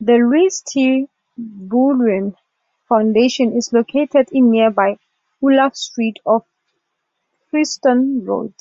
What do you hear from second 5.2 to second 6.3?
Olaf Street,